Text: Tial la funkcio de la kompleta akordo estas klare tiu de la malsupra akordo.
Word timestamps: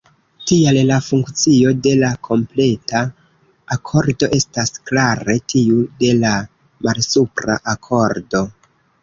Tial 0.51 0.77
la 0.91 0.95
funkcio 1.07 1.73
de 1.87 1.91
la 2.03 2.09
kompleta 2.27 3.01
akordo 3.75 4.31
estas 4.39 4.73
klare 4.91 5.37
tiu 5.55 5.85
de 6.01 6.11
la 6.25 6.33
malsupra 6.89 7.61
akordo. 7.77 8.45